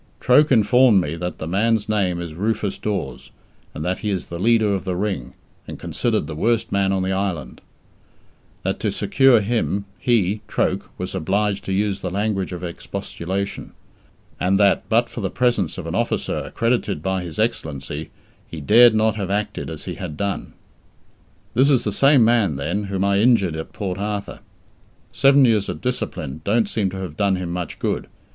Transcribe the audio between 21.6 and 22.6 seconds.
is the same man,